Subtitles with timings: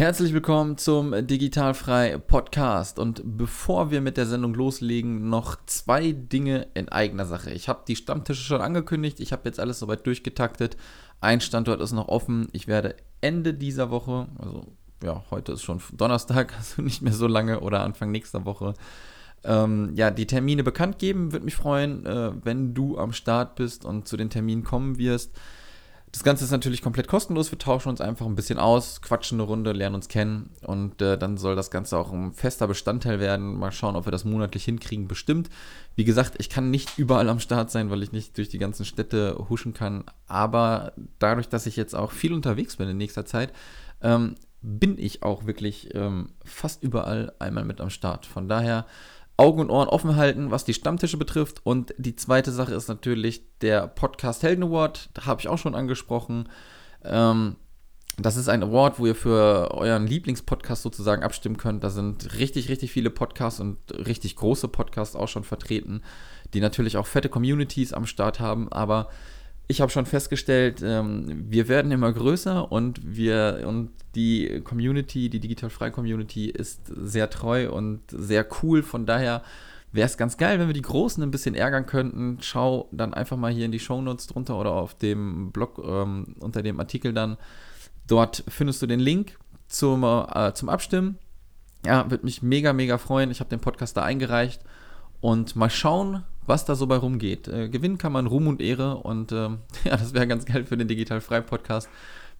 [0.00, 2.98] Herzlich willkommen zum Digitalfrei Podcast.
[2.98, 7.50] Und bevor wir mit der Sendung loslegen, noch zwei Dinge in eigener Sache.
[7.50, 9.20] Ich habe die Stammtische schon angekündigt.
[9.20, 10.78] Ich habe jetzt alles soweit durchgetaktet.
[11.20, 12.48] Ein Standort ist noch offen.
[12.52, 14.72] Ich werde Ende dieser Woche, also
[15.04, 18.72] ja, heute ist schon Donnerstag, also nicht mehr so lange, oder Anfang nächster Woche,
[19.44, 21.32] ähm, ja, die Termine bekannt geben.
[21.32, 25.38] Würde mich freuen, äh, wenn du am Start bist und zu den Terminen kommen wirst.
[26.12, 27.52] Das Ganze ist natürlich komplett kostenlos.
[27.52, 31.16] Wir tauschen uns einfach ein bisschen aus, quatschen eine Runde, lernen uns kennen und äh,
[31.16, 33.56] dann soll das Ganze auch ein fester Bestandteil werden.
[33.56, 35.06] Mal schauen, ob wir das monatlich hinkriegen.
[35.06, 35.50] Bestimmt.
[35.94, 38.84] Wie gesagt, ich kann nicht überall am Start sein, weil ich nicht durch die ganzen
[38.84, 40.04] Städte huschen kann.
[40.26, 43.52] Aber dadurch, dass ich jetzt auch viel unterwegs bin in nächster Zeit,
[44.02, 48.26] ähm, bin ich auch wirklich ähm, fast überall einmal mit am Start.
[48.26, 48.84] Von daher
[49.40, 51.64] Augen und Ohren offen halten, was die Stammtische betrifft.
[51.64, 55.08] Und die zweite Sache ist natürlich der Podcast Helden Award.
[55.14, 56.46] Da habe ich auch schon angesprochen.
[57.02, 57.56] Ähm,
[58.18, 61.82] das ist ein Award, wo ihr für euren Lieblingspodcast sozusagen abstimmen könnt.
[61.82, 66.02] Da sind richtig, richtig viele Podcasts und richtig große Podcasts auch schon vertreten,
[66.52, 68.70] die natürlich auch fette Communities am Start haben.
[68.70, 69.08] Aber
[69.70, 75.38] ich habe schon festgestellt, ähm, wir werden immer größer und wir und die Community, die
[75.38, 78.82] digital frei Community ist sehr treu und sehr cool.
[78.82, 79.44] Von daher
[79.92, 82.38] wäre es ganz geil, wenn wir die Großen ein bisschen ärgern könnten.
[82.40, 86.34] Schau dann einfach mal hier in die Show Notes drunter oder auf dem Blog ähm,
[86.40, 87.36] unter dem Artikel dann.
[88.08, 91.16] Dort findest du den Link zum, äh, zum Abstimmen.
[91.86, 93.30] Ja, würde mich mega, mega freuen.
[93.30, 94.62] Ich habe den Podcast da eingereicht
[95.20, 97.48] und mal schauen, was da so bei rumgeht.
[97.48, 99.36] Äh, gewinnen kann man Ruhm und Ehre und äh,
[99.84, 101.88] ja, das wäre ganz geil für den Digital Frei Podcast,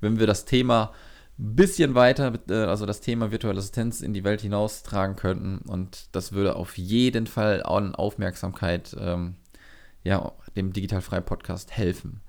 [0.01, 0.93] wenn wir das Thema
[1.39, 5.59] ein bisschen weiter, äh, also das Thema virtuelle Assistenz in die Welt hinaus tragen könnten
[5.71, 9.37] und das würde auf jeden Fall an Aufmerksamkeit ähm,
[10.03, 12.21] ja, dem Digital Frei Podcast helfen.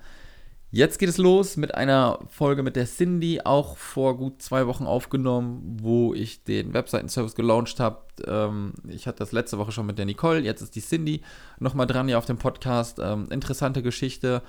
[0.73, 4.85] Jetzt geht es los mit einer Folge mit der Cindy, auch vor gut zwei Wochen
[4.85, 8.05] aufgenommen, wo ich den Webseitenservice gelauncht habe.
[8.25, 11.23] Ähm, ich hatte das letzte Woche schon mit der Nicole, jetzt ist die Cindy
[11.59, 12.99] nochmal dran hier auf dem Podcast.
[13.03, 14.43] Ähm, interessante Geschichte.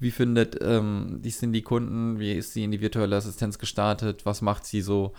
[0.00, 2.18] Wie findet ähm, die Cindy Kunden?
[2.18, 4.26] Wie ist sie in die virtuelle Assistenz gestartet?
[4.26, 5.12] Was macht sie so?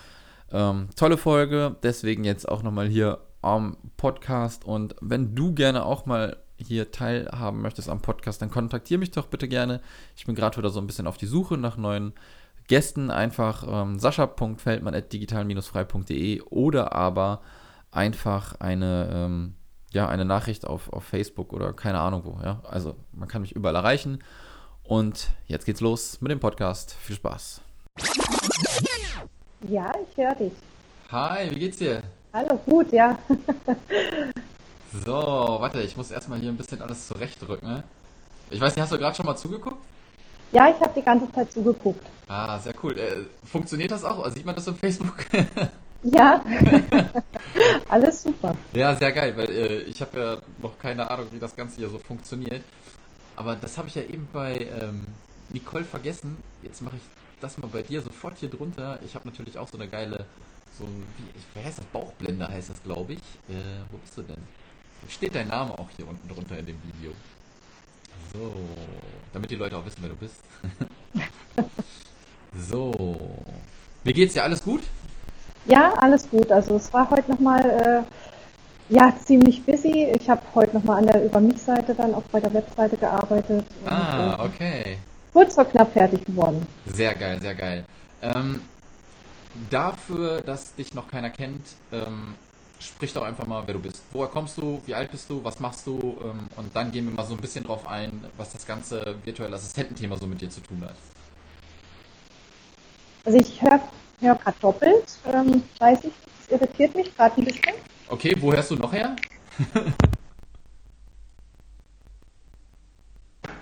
[0.51, 4.65] Ähm, tolle Folge, deswegen jetzt auch nochmal hier am Podcast.
[4.65, 9.27] Und wenn du gerne auch mal hier teilhaben möchtest am Podcast, dann kontaktiere mich doch
[9.27, 9.79] bitte gerne.
[10.15, 12.13] Ich bin gerade wieder so ein bisschen auf die Suche nach neuen
[12.67, 13.11] Gästen.
[13.11, 17.41] Einfach ähm, sascha.feldmann.digital-frei.de oder aber
[17.91, 19.55] einfach eine, ähm,
[19.91, 22.39] ja, eine Nachricht auf, auf Facebook oder keine Ahnung wo.
[22.43, 22.61] Ja?
[22.69, 24.19] Also man kann mich überall erreichen.
[24.83, 26.93] Und jetzt geht's los mit dem Podcast.
[26.93, 27.61] Viel Spaß.
[29.67, 30.53] Ja, ich höre dich.
[31.11, 32.01] Hi, wie geht's dir?
[32.33, 33.17] Hallo, gut, ja.
[34.91, 37.83] So, warte, ich muss erstmal hier ein bisschen alles zurechtrücken.
[38.49, 39.77] Ich weiß nicht, hast du gerade schon mal zugeguckt?
[40.51, 42.03] Ja, ich habe die ganze Zeit zugeguckt.
[42.27, 42.97] Ah, sehr cool.
[42.97, 44.27] Äh, funktioniert das auch?
[44.31, 45.17] Sieht man das auf Facebook?
[46.03, 46.43] ja,
[47.89, 48.55] alles super.
[48.73, 51.89] Ja, sehr geil, weil äh, ich habe ja noch keine Ahnung, wie das Ganze hier
[51.89, 52.63] so funktioniert.
[53.35, 55.05] Aber das habe ich ja eben bei ähm,
[55.49, 56.37] Nicole vergessen.
[56.63, 57.03] Jetzt mache ich
[57.41, 58.99] das mal bei dir sofort hier drunter.
[59.05, 60.25] Ich habe natürlich auch so eine geile,
[60.79, 61.85] so ein, wie, wie heißt das?
[61.85, 63.19] Bauchblender heißt das, glaube ich.
[63.49, 63.53] Äh,
[63.91, 64.58] wo bist du denn?
[65.07, 67.11] Steht dein Name auch hier unten drunter in dem Video.
[68.33, 68.53] So,
[69.33, 70.35] damit die Leute auch wissen, wer du bist.
[72.69, 73.17] so.
[74.03, 74.43] Wie geht's dir?
[74.43, 74.81] Alles gut?
[75.65, 76.51] Ja, alles gut.
[76.51, 80.11] Also es war heute nochmal äh, ja, ziemlich busy.
[80.19, 83.65] Ich habe heute nochmal an der Über mich-Seite dann auch bei der Webseite gearbeitet.
[83.85, 84.97] Ah, und, äh, okay.
[85.33, 86.65] Kurz vor knapp fertig geworden.
[86.87, 87.85] Sehr geil, sehr geil.
[88.21, 88.61] Ähm,
[89.69, 92.33] dafür, dass dich noch keiner kennt, ähm,
[92.79, 94.01] sprich doch einfach mal, wer du bist.
[94.11, 94.81] Woher kommst du?
[94.85, 95.43] Wie alt bist du?
[95.43, 96.17] Was machst du?
[96.23, 99.55] Ähm, und dann gehen wir mal so ein bisschen drauf ein, was das ganze virtuelle
[99.55, 100.95] Assistententhema so mit dir zu tun hat.
[103.25, 103.81] Also ich höre
[104.21, 105.17] hör gerade doppelt.
[105.25, 106.13] Ähm, weiß ich,
[106.47, 107.73] das irritiert mich gerade ein bisschen.
[108.07, 109.15] Okay, wo hörst du noch her?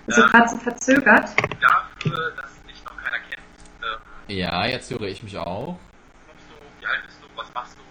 [0.06, 1.30] also gerade so verzögert.
[1.60, 3.42] Dafür, dass dich noch keiner kennt.
[3.82, 5.76] Ähm, ja, jetzt höre ich mich auch.
[6.80, 7.26] Wie alt bist du?
[7.36, 7.88] Was machst du?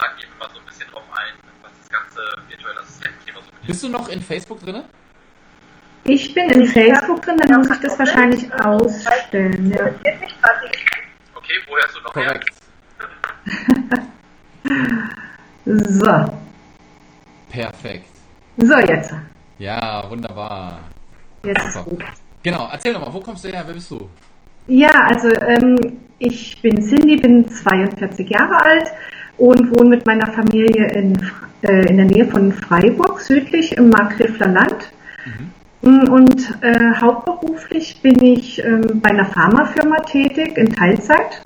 [0.00, 2.09] dann gehen wir mal so ein bisschen drauf ein, was das ganze
[2.48, 3.66] virtuelle Assistententhema so.
[3.66, 4.82] Bist du noch in Facebook drin?
[6.04, 9.70] Ich bin in Facebook drin, dann muss ich das wahrscheinlich ausstellen.
[9.70, 9.86] Ja.
[11.34, 12.54] Okay, wo hörst du noch Korrekt.
[15.64, 16.38] so.
[17.50, 18.06] Perfekt.
[18.56, 19.14] So, jetzt.
[19.58, 20.80] Ja, wunderbar.
[21.44, 22.02] Jetzt ist gut.
[22.42, 23.62] Genau, erzähl doch mal, wo kommst du her?
[23.66, 24.08] Wer bist du?
[24.66, 28.92] Ja, also ähm, ich bin Cindy, bin 42 Jahre alt
[29.36, 31.12] und wohne mit meiner Familie in,
[31.70, 34.92] äh, in der Nähe von Freiburg, südlich im Markgräfler Land.
[35.24, 36.12] Mhm.
[36.12, 41.42] Und äh, hauptberuflich bin ich ähm, bei einer Pharmafirma tätig in Teilzeit.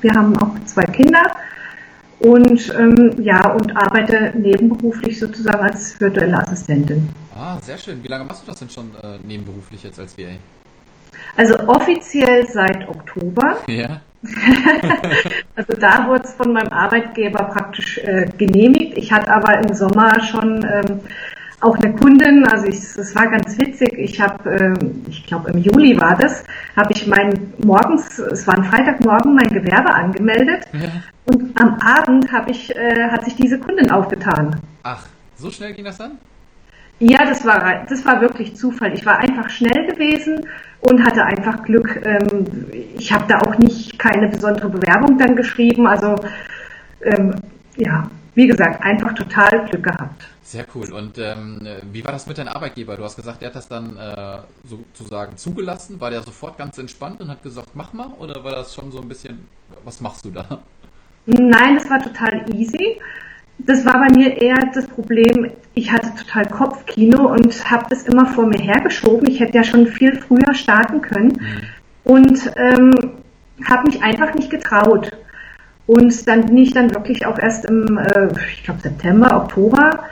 [0.00, 1.22] Wir haben auch zwei Kinder
[2.20, 7.08] und ähm, ja und arbeite nebenberuflich sozusagen als virtuelle Assistentin.
[7.34, 8.02] Ah, sehr schön.
[8.04, 10.36] Wie lange machst du das denn schon äh, nebenberuflich jetzt als VA?
[11.36, 13.58] Also offiziell seit Oktober.
[13.66, 14.00] Ja.
[15.56, 18.96] also da wurde es von meinem Arbeitgeber praktisch äh, genehmigt.
[18.96, 21.00] Ich hatte aber im Sommer schon ähm,
[21.62, 23.92] auch eine Kundin, also es war ganz witzig.
[23.96, 26.44] Ich habe, ähm, ich glaube im Juli war das,
[26.76, 30.90] habe ich mein morgens, es war ein Freitagmorgen, mein Gewerbe angemeldet ja.
[31.26, 34.60] und am Abend habe ich, äh, hat sich diese Kundin aufgetan.
[34.82, 36.18] Ach, so schnell ging das dann?
[36.98, 38.92] Ja, das war, das war wirklich Zufall.
[38.94, 40.46] Ich war einfach schnell gewesen
[40.82, 42.00] und hatte einfach Glück.
[42.04, 42.46] Ähm,
[42.96, 45.86] ich habe da auch nicht keine besondere Bewerbung dann geschrieben.
[45.86, 46.16] Also
[47.02, 47.34] ähm,
[47.76, 50.24] ja, wie gesagt, einfach total Glück gehabt.
[50.42, 50.92] Sehr cool.
[50.92, 51.60] Und ähm,
[51.92, 52.96] wie war das mit deinem Arbeitgeber?
[52.96, 56.00] Du hast gesagt, er hat das dann äh, sozusagen zugelassen.
[56.00, 58.08] War der sofort ganz entspannt und hat gesagt, mach mal?
[58.18, 59.46] Oder war das schon so ein bisschen,
[59.84, 60.60] was machst du da?
[61.26, 62.98] Nein, das war total easy
[63.58, 68.26] das war bei mir eher das Problem, ich hatte total Kopfkino und habe das immer
[68.26, 69.28] vor mir hergeschoben.
[69.28, 72.12] Ich hätte ja schon viel früher starten können mhm.
[72.12, 72.92] und ähm,
[73.68, 75.12] habe mich einfach nicht getraut.
[75.86, 80.04] Und dann bin ich dann wirklich auch erst im, äh, ich glaube September, Oktober,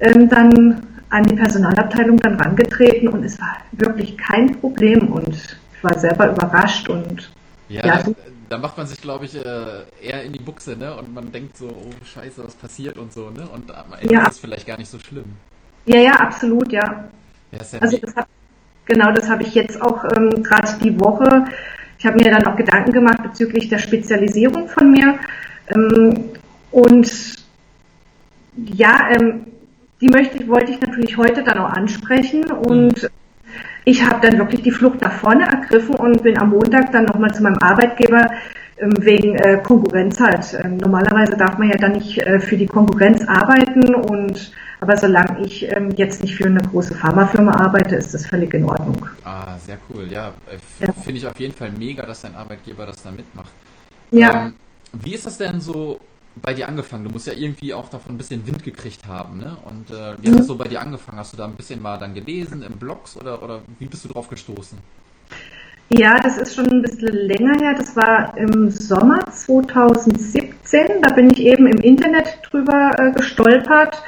[0.00, 5.84] ähm, dann an die Personalabteilung dann rangetreten und es war wirklich kein Problem und ich
[5.84, 7.30] war selber überrascht und
[7.68, 8.02] ja, ja
[8.48, 10.94] da macht man sich, glaube ich, äh, eher in die Buchse, ne?
[10.96, 13.48] Und man denkt so, oh Scheiße, was passiert und so, ne?
[13.52, 14.26] Und am Ende ja.
[14.26, 15.24] ist es vielleicht gar nicht so schlimm.
[15.86, 17.08] Ja, ja, absolut, ja.
[17.52, 18.28] ja, ja also das hab,
[18.84, 21.44] genau, das habe ich jetzt auch ähm, gerade die Woche.
[21.98, 25.18] Ich habe mir dann auch Gedanken gemacht bezüglich der Spezialisierung von mir.
[25.68, 26.30] Ähm,
[26.70, 27.36] und
[28.56, 29.46] ja, ähm,
[30.00, 33.08] die möchte ich, wollte ich natürlich heute dann auch ansprechen und mhm
[33.86, 37.32] ich habe dann wirklich die Flucht nach vorne ergriffen und bin am Montag dann nochmal
[37.32, 38.28] zu meinem Arbeitgeber
[38.78, 40.58] ähm, wegen äh, Konkurrenz halt.
[40.64, 45.46] Ähm, normalerweise darf man ja dann nicht äh, für die Konkurrenz arbeiten und aber solange
[45.46, 49.06] ich ähm, jetzt nicht für eine große Pharmafirma arbeite, ist das völlig in Ordnung.
[49.24, 50.08] Ah, sehr cool.
[50.10, 50.92] Ja, äh, ja.
[50.92, 53.52] finde ich auf jeden Fall mega, dass dein Arbeitgeber das da mitmacht.
[54.10, 54.46] Ja.
[54.46, 54.54] Ähm,
[54.92, 56.00] wie ist das denn so
[56.42, 57.04] bei dir angefangen?
[57.04, 59.56] Du musst ja irgendwie auch davon ein bisschen Wind gekriegt haben, ne?
[59.64, 61.18] Und äh, wie hat das so bei dir angefangen?
[61.18, 64.08] Hast du da ein bisschen mal dann gelesen im Blogs oder, oder wie bist du
[64.08, 64.78] drauf gestoßen?
[65.88, 67.74] Ja, das ist schon ein bisschen länger her.
[67.76, 71.02] Das war im Sommer 2017.
[71.02, 74.02] Da bin ich eben im Internet drüber äh, gestolpert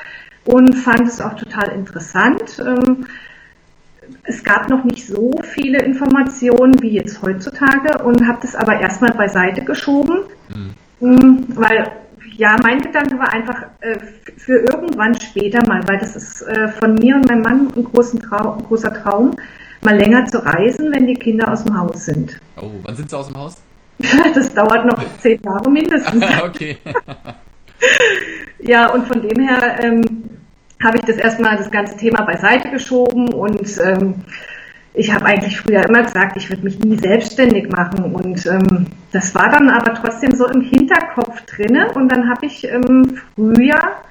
[0.44, 2.58] und fand es auch total interessant.
[2.58, 3.06] Ähm,
[4.24, 9.12] es gab noch nicht so viele Informationen wie jetzt heutzutage und habe das aber erstmal
[9.12, 10.20] beiseite geschoben,
[11.00, 11.44] mhm.
[11.48, 11.90] weil
[12.38, 13.98] ja, mein Gedanke war einfach äh,
[14.36, 18.20] für irgendwann später mal, weil das ist äh, von mir und meinem Mann ein, großen
[18.20, 19.34] Trau ein großer Traum,
[19.82, 22.40] mal länger zu reisen, wenn die Kinder aus dem Haus sind.
[22.56, 23.56] Oh, wann sind sie aus dem Haus?
[24.34, 26.24] das dauert noch zehn Jahre mindestens.
[26.44, 26.78] okay.
[28.60, 30.04] ja, und von dem her ähm,
[30.80, 34.14] habe ich das erstmal das ganze Thema beiseite geschoben und ähm,
[34.98, 39.32] ich habe eigentlich früher immer gesagt, ich würde mich nie selbstständig machen und ähm, das
[39.32, 44.02] war dann aber trotzdem so im Hinterkopf drinne und dann habe ich im Frühjahr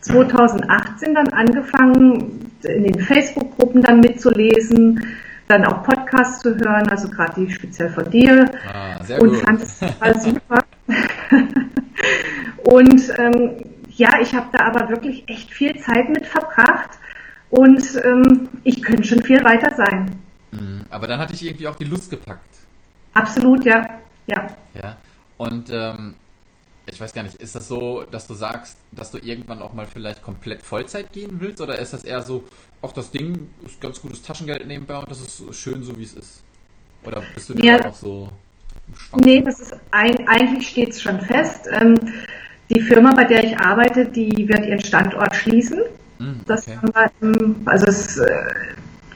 [0.00, 5.04] 2018 dann angefangen, in den Facebook-Gruppen dann mitzulesen,
[5.48, 9.36] dann auch Podcasts zu hören, also gerade die speziell von dir ah, und gut.
[9.38, 10.64] fand es total super.
[12.62, 13.56] und ähm,
[13.88, 16.90] ja, ich habe da aber wirklich echt viel Zeit mit verbracht
[17.50, 20.12] und ähm, ich könnte schon viel weiter sein.
[20.50, 20.84] Mhm.
[20.90, 22.56] Aber dann hatte ich irgendwie auch die Lust gepackt.
[23.14, 24.00] Absolut, ja.
[24.26, 24.46] Ja.
[24.74, 24.96] Ja.
[25.36, 26.14] Und ähm,
[26.90, 29.86] ich weiß gar nicht, ist das so, dass du sagst, dass du irgendwann auch mal
[29.86, 31.60] vielleicht komplett Vollzeit gehen willst?
[31.60, 32.44] Oder ist das eher so,
[32.82, 36.14] auch das Ding ist ganz gutes Taschengeld nebenbei und das ist schön so, wie es
[36.14, 36.42] ist?
[37.04, 37.84] Oder bist du ja.
[37.84, 38.30] auch so
[38.96, 39.20] schwach?
[39.20, 41.68] Nee, das ist ein, eigentlich steht es schon fest.
[41.80, 41.94] Ähm,
[42.70, 45.80] die Firma, bei der ich arbeite, die wird ihren Standort schließen.
[46.20, 46.34] Okay.
[46.46, 48.42] Das haben wir also es, äh,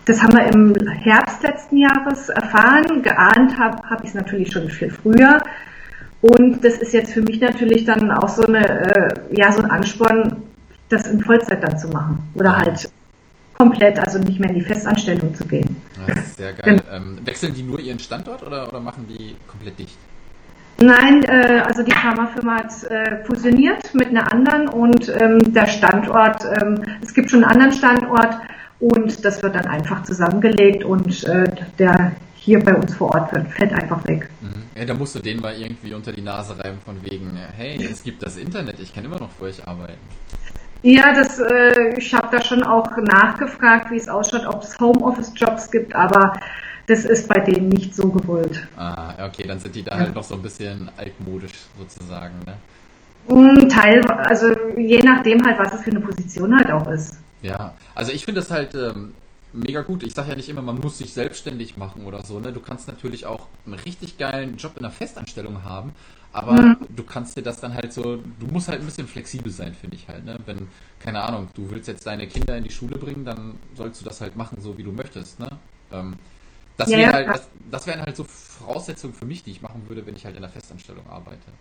[0.04, 3.02] das haben wir im Herbst letzten Jahres erfahren.
[3.02, 5.40] Geahnt habe hab ich es natürlich schon viel früher.
[6.20, 9.70] Und das ist jetzt für mich natürlich dann auch so, eine, äh, ja, so ein
[9.70, 10.42] Ansporn,
[10.88, 12.18] das in Vollzeit dann zu machen.
[12.34, 12.88] Oder halt
[13.54, 15.76] komplett, also nicht mehr in die Festanstellung zu gehen.
[16.06, 16.80] Das ist sehr geil.
[16.80, 16.96] Genau.
[16.96, 19.96] Ähm, wechseln die nur ihren Standort oder, oder machen die komplett dicht?
[20.80, 26.44] Nein, äh, also die Pharmafirma hat äh, fusioniert mit einer anderen und ähm, der Standort,
[26.60, 28.36] ähm, es gibt schon einen anderen Standort,
[28.82, 31.44] und das wird dann einfach zusammengelegt und äh,
[31.78, 34.28] der hier bei uns vor Ort wird, fällt einfach weg.
[34.40, 34.64] Mhm.
[34.76, 38.02] Ja, da musst du denen mal irgendwie unter die Nase reiben von wegen, hey, es
[38.02, 40.00] gibt das Internet, ich kann immer noch für euch arbeiten.
[40.82, 45.70] Ja, das, äh, ich habe da schon auch nachgefragt, wie es ausschaut, ob es Homeoffice-Jobs
[45.70, 46.32] gibt, aber
[46.88, 48.66] das ist bei denen nicht so gewollt.
[48.76, 49.98] Ah, okay, dann sind die da ja.
[49.98, 52.56] halt noch so ein bisschen altmodisch sozusagen, ne?
[53.28, 57.22] Mm, Teil, also je nachdem halt, was es für eine Position halt auch ist.
[57.42, 59.14] Ja, also ich finde das halt ähm,
[59.52, 60.02] mega gut.
[60.02, 62.40] Ich sage ja nicht immer, man muss sich selbstständig machen oder so.
[62.40, 62.52] Ne?
[62.52, 65.92] Du kannst natürlich auch einen richtig geilen Job in einer Festanstellung haben,
[66.32, 66.76] aber mhm.
[66.88, 69.96] du kannst dir das dann halt so, du musst halt ein bisschen flexibel sein, finde
[69.96, 70.24] ich halt.
[70.24, 70.38] Ne?
[70.46, 70.68] Wenn,
[71.00, 74.20] keine Ahnung, du willst jetzt deine Kinder in die Schule bringen, dann sollst du das
[74.20, 75.38] halt machen, so wie du möchtest.
[75.40, 75.48] Ne?
[75.92, 76.14] Ähm,
[76.76, 79.82] das, ja, wäre halt, das, das wären halt so Voraussetzungen für mich, die ich machen
[79.88, 81.52] würde, wenn ich halt in einer Festanstellung arbeite.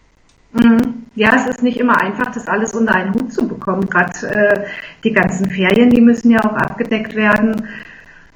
[0.54, 1.06] Mhm.
[1.16, 3.86] Ja, es ist nicht immer einfach, das alles unter einen Hut zu bekommen.
[3.90, 4.66] Gerade äh,
[5.04, 7.68] die ganzen Ferien, die müssen ja auch abgedeckt werden.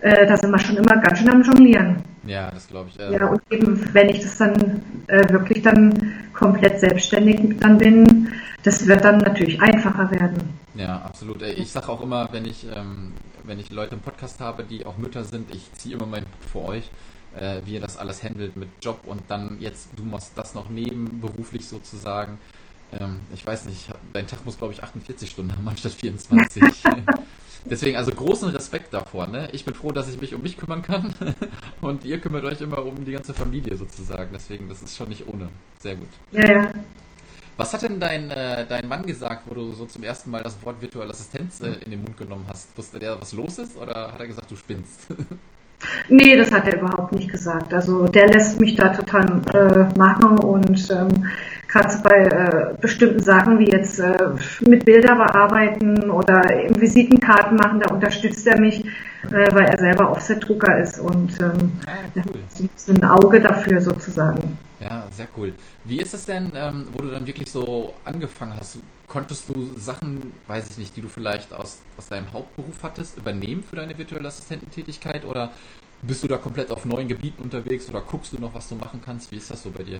[0.01, 1.98] Äh, da sind wir schon immer ganz schön am Jonglieren.
[2.25, 3.00] Ja, das glaube ich.
[3.00, 8.29] Äh, ja, und eben, wenn ich das dann äh, wirklich dann komplett selbstständig dann bin,
[8.63, 10.38] das wird dann natürlich einfacher werden.
[10.75, 11.41] Ja, absolut.
[11.41, 14.98] Ich sage auch immer, wenn ich, ähm, wenn ich Leute im Podcast habe, die auch
[14.98, 16.89] Mütter sind, ich ziehe immer meinen Hut vor euch
[17.39, 20.69] äh, wie ihr das alles handelt mit Job und dann jetzt, du machst das noch
[20.69, 22.37] nebenberuflich sozusagen.
[22.99, 26.63] Ähm, ich weiß nicht, dein Tag muss glaube ich 48 Stunden haben anstatt 24.
[27.67, 29.25] Deswegen also großen Respekt davor.
[29.25, 29.49] Ne?
[29.51, 31.13] Ich bin froh, dass ich mich um mich kümmern kann
[31.81, 34.29] und ihr kümmert euch immer um die ganze Familie sozusagen.
[34.33, 35.49] Deswegen, das ist schon nicht ohne.
[35.79, 36.09] Sehr gut.
[36.31, 36.71] Ja, ja.
[37.57, 40.61] Was hat denn dein, äh, dein Mann gesagt, wo du so zum ersten Mal das
[40.63, 42.77] Wort virtuelle Assistenz äh, in den Mund genommen hast?
[42.77, 45.07] Wusste der, was los ist oder hat er gesagt, du spinnst?
[46.10, 47.74] Nee, das hat er überhaupt nicht gesagt.
[47.74, 51.27] Also der lässt mich da total äh, machen und ähm,
[51.67, 54.29] gerade bei äh, bestimmten Sachen wie jetzt äh,
[54.67, 56.41] mit Bilder bearbeiten oder
[56.77, 61.91] Visitenkarten machen, da unterstützt er mich, äh, weil er selber Offset-Drucker ist und ähm, ah,
[62.15, 62.70] cool.
[62.75, 64.58] so ein Auge dafür sozusagen.
[64.87, 65.53] Ja, sehr cool.
[65.83, 68.77] Wie ist es denn, ähm, wo du dann wirklich so angefangen hast?
[69.07, 73.63] Konntest du Sachen, weiß ich nicht, die du vielleicht aus, aus deinem Hauptberuf hattest, übernehmen
[73.67, 75.51] für deine virtuelle Assistententätigkeit oder
[76.03, 79.01] bist du da komplett auf neuen Gebieten unterwegs oder guckst du noch, was du machen
[79.03, 79.31] kannst?
[79.31, 79.99] Wie ist das so bei dir?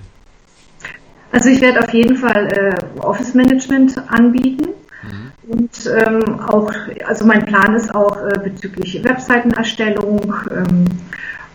[1.32, 4.68] Also ich werde auf jeden Fall äh, Office Management anbieten.
[5.02, 5.32] Mhm.
[5.48, 6.72] Und ähm, auch,
[7.06, 10.86] also mein Plan ist auch äh, bezüglich Webseitenerstellung ähm,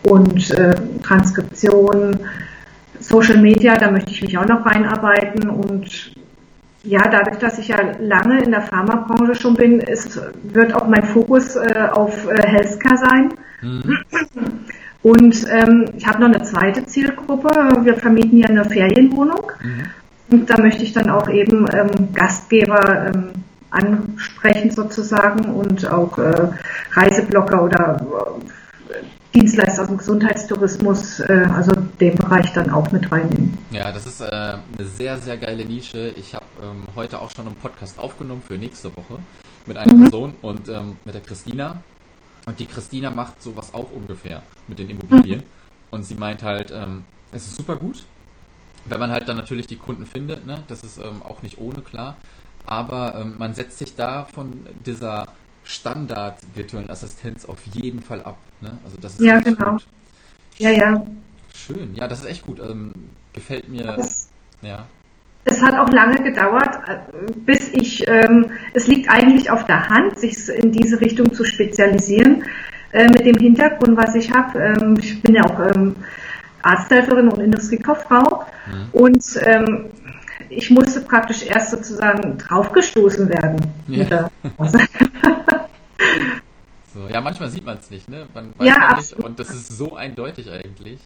[0.02, 2.18] und äh, Transkription,
[3.00, 6.12] Social Media, da möchte ich mich auch noch reinarbeiten und
[6.82, 11.02] ja, dadurch, dass ich ja lange in der Pharmabranche schon bin, ist, wird auch mein
[11.02, 13.34] Fokus äh, auf äh, Healthcare sein.
[13.60, 13.98] Mhm.
[15.02, 17.48] Und ähm, ich habe noch eine zweite Zielgruppe.
[17.84, 19.52] Wir vermieten ja eine Ferienwohnung.
[19.62, 19.82] Mhm.
[20.30, 23.30] Und da möchte ich dann auch eben ähm, Gastgeber ähm,
[23.70, 26.48] ansprechen sozusagen und auch äh,
[26.92, 28.00] Reiseblocker oder
[29.34, 33.56] Dienstleister aus dem Gesundheitstourismus, äh, also den Bereich dann auch mit reinnehmen.
[33.70, 36.12] Ja, das ist äh, eine sehr, sehr geile Nische.
[36.16, 39.18] Ich habe ähm, heute auch schon einen Podcast aufgenommen für nächste Woche
[39.66, 40.00] mit einer mhm.
[40.02, 41.80] Person und ähm, mit der Christina.
[42.46, 45.40] Und die Christina macht sowas auch ungefähr mit den Immobilien.
[45.40, 45.44] Mhm.
[45.90, 48.04] Und sie meint halt, ähm, es ist super gut,
[48.86, 50.46] wenn man halt dann natürlich die Kunden findet.
[50.46, 50.62] Ne?
[50.66, 52.16] Das ist ähm, auch nicht ohne, klar.
[52.66, 55.28] Aber ähm, man setzt sich da von dieser
[55.70, 58.38] Standard virtuellen Assistenz auf jeden Fall ab.
[58.60, 58.76] Ne?
[58.84, 59.72] Also das ist ja, genau.
[59.72, 59.86] Gut.
[60.58, 61.06] Ja, ja.
[61.54, 61.94] Schön.
[61.94, 62.60] Ja, das ist echt gut.
[62.60, 62.92] Ähm,
[63.32, 63.84] gefällt mir.
[63.84, 64.28] Das,
[64.62, 64.86] ja.
[65.44, 70.18] Es hat auch lange gedauert, äh, bis ich, ähm, es liegt eigentlich auf der Hand,
[70.18, 72.44] sich in diese Richtung zu spezialisieren.
[72.92, 75.94] Äh, mit dem Hintergrund, was ich habe, ähm, ich bin ja auch ähm,
[76.62, 78.88] Arzthelferin und Industriekauffrau mhm.
[78.90, 79.84] und ähm,
[80.48, 83.60] ich musste praktisch erst sozusagen draufgestoßen werden.
[83.86, 84.28] Ja.
[86.94, 88.26] so, ja, manchmal sieht man es nicht, ne?
[88.34, 91.00] Man weiß ja, nicht, und das ist so eindeutig eigentlich.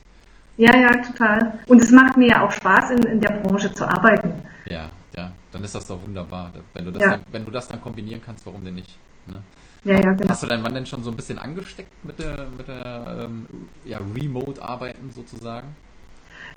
[0.56, 1.58] Ja, ja, total.
[1.66, 4.32] Und es macht mir ja auch Spaß, in, in der Branche zu arbeiten.
[4.66, 6.52] Ja, ja, dann ist das doch wunderbar.
[6.72, 7.10] Wenn du das, ja.
[7.10, 8.96] dann, wenn du das dann kombinieren kannst, warum denn nicht?
[9.26, 9.42] Ne?
[9.84, 10.30] Ja, ja, genau.
[10.30, 13.46] Hast du deinen Mann denn schon so ein bisschen angesteckt mit der, mit der ähm,
[13.84, 15.74] ja, Remote-Arbeiten sozusagen?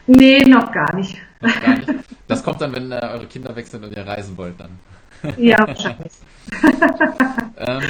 [0.05, 1.17] Nee, noch gar nicht.
[1.41, 1.89] Noch gar nicht.
[2.27, 4.77] Das kommt dann, wenn äh, eure Kinder weg sind und ihr reisen wollt dann.
[5.37, 6.11] Ja, wahrscheinlich.
[7.57, 7.81] ähm,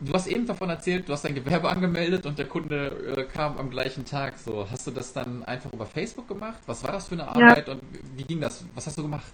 [0.00, 3.58] Du hast eben davon erzählt, du hast dein Gewerbe angemeldet und der Kunde äh, kam
[3.58, 4.34] am gleichen Tag.
[4.38, 6.58] So, hast du das dann einfach über Facebook gemacht?
[6.66, 7.74] Was war das für eine Arbeit ja.
[7.74, 7.82] und
[8.16, 8.64] wie ging das?
[8.74, 9.32] Was hast du gemacht?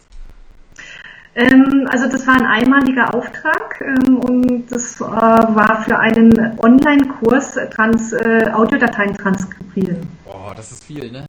[1.36, 7.58] Ähm, also das war ein einmaliger Auftrag ähm, und das äh, war für einen Online-Kurs
[7.70, 10.08] trans, äh, Audiodateien transkribieren.
[10.24, 11.28] Boah, das ist viel, ne?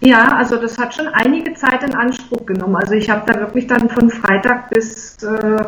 [0.00, 2.76] Ja, also das hat schon einige Zeit in Anspruch genommen.
[2.76, 5.64] Also ich habe da wirklich dann von Freitag bis äh,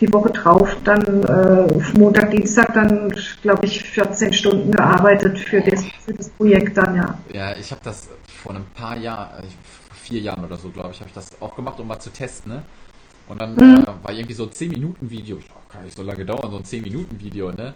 [0.00, 5.84] die Woche drauf dann äh, Montag, Dienstag dann, glaube ich, 14 Stunden gearbeitet für das,
[6.04, 7.18] für das Projekt dann, ja.
[7.32, 8.08] Ja, ich habe das
[8.42, 9.46] vor ein paar Jahren, äh,
[10.02, 12.52] vier Jahren oder so, glaube ich, habe ich das auch gemacht, um mal zu testen,
[12.52, 12.62] ne?
[13.28, 13.84] Und dann mhm.
[13.84, 15.38] äh, war irgendwie so ein 10-Minuten-Video,
[15.68, 17.74] kann nicht so lange dauern, so ein 10-Minuten-Video, ne?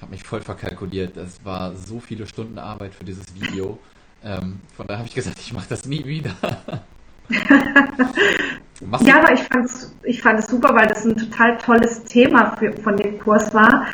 [0.00, 1.16] Hab mich voll verkalkuliert.
[1.16, 3.78] Das war so viele Stunden Arbeit für dieses Video.
[4.24, 6.34] Ähm, von daher habe ich gesagt, ich mache das nie wieder.
[9.00, 12.72] ja, aber ich fand es ich fand super, weil das ein total tolles Thema für,
[12.72, 13.86] von dem Kurs war.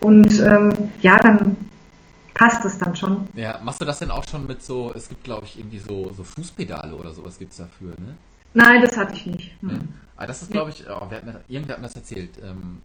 [0.00, 1.56] Und ähm, ja, dann
[2.34, 3.28] passt es dann schon.
[3.34, 6.12] Ja, machst du das denn auch schon mit so, es gibt glaube ich irgendwie so,
[6.16, 8.14] so Fußpedale oder sowas gibt es dafür, ne?
[8.54, 9.52] Nein, das hatte ich nicht.
[9.60, 9.68] Hm.
[9.68, 9.78] Nee.
[10.16, 12.30] Aber das ist glaube ich, oh, wer hat mir, irgendwer hat mir das erzählt.
[12.42, 12.80] Ähm,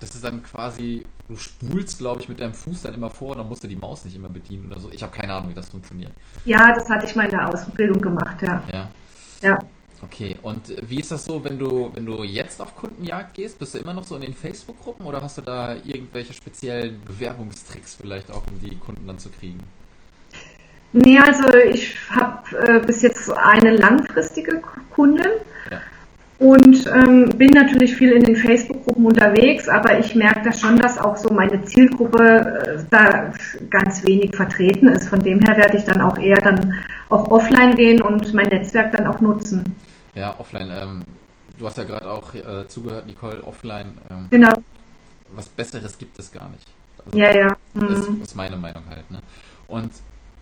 [0.00, 3.38] das ist dann quasi, du spulst, glaube ich, mit deinem Fuß dann immer vor und
[3.38, 4.90] dann musst du die Maus nicht immer bedienen oder so.
[4.90, 6.12] Ich habe keine Ahnung, wie das funktioniert.
[6.46, 8.62] Ja, das hatte ich mal in der Ausbildung gemacht, ja.
[8.72, 8.88] Ja.
[9.42, 9.58] Ja.
[10.02, 13.58] Okay, und wie ist das so, wenn du, wenn du jetzt auf Kundenjagd gehst?
[13.58, 17.96] Bist du immer noch so in den Facebook-Gruppen oder hast du da irgendwelche speziellen Bewerbungstricks
[18.00, 19.60] vielleicht auch, um die Kunden dann zu kriegen?
[20.92, 25.26] Nee, also ich habe äh, bis jetzt eine langfristige Kundin.
[25.70, 25.80] Ja.
[26.38, 30.96] Und ähm, bin natürlich viel in den Facebook-Gruppen unterwegs, aber ich merke da schon, dass
[30.96, 33.34] auch so meine Zielgruppe äh, da
[33.68, 35.08] ganz wenig vertreten ist.
[35.08, 36.74] Von dem her werde ich dann auch eher dann
[37.10, 39.76] auch offline gehen und mein Netzwerk dann auch nutzen.
[40.14, 40.70] Ja, offline.
[40.70, 41.02] Ähm,
[41.58, 43.98] du hast ja gerade auch äh, zugehört, Nicole, offline.
[44.10, 44.52] Ähm, genau.
[45.32, 46.66] Was Besseres gibt es gar nicht.
[47.04, 47.56] Also, ja, ja.
[47.74, 48.18] Mhm.
[48.20, 49.08] Das ist meine Meinung halt.
[49.10, 49.20] Ne?
[49.68, 49.92] Und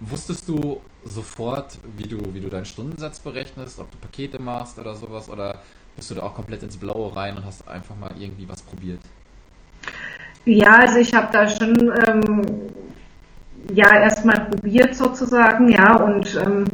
[0.01, 4.95] wusstest du sofort, wie du, wie du deinen Stundensatz berechnest, ob du Pakete machst oder
[4.95, 5.61] sowas, oder
[5.97, 9.01] bist du da auch komplett ins Blaue rein und hast einfach mal irgendwie was probiert?
[10.45, 12.43] Ja, also ich habe da schon ähm,
[13.75, 16.65] ja erstmal probiert sozusagen, ja, und ähm,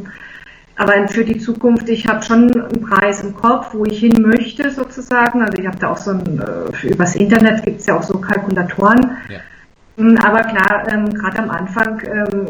[0.77, 4.69] aber für die Zukunft, ich habe schon einen Preis im Kopf, wo ich hin möchte
[4.71, 5.41] sozusagen.
[5.41, 8.17] Also ich habe da auch so ein, äh, übers Internet gibt es ja auch so
[8.17, 9.17] Kalkulatoren.
[9.29, 9.39] Ja.
[9.97, 12.47] Hm, aber klar, ähm, gerade am Anfang ähm,